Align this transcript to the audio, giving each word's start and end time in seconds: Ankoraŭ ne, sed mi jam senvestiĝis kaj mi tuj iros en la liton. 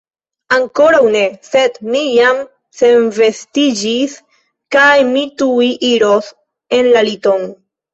Ankoraŭ 0.55 1.01
ne, 1.15 1.21
sed 1.49 1.77
mi 1.91 2.01
jam 2.15 2.41
senvestiĝis 2.81 4.19
kaj 4.79 4.91
mi 5.15 5.29
tuj 5.45 5.73
iros 5.95 6.37
en 6.83 6.95
la 6.99 7.11
liton. 7.13 7.53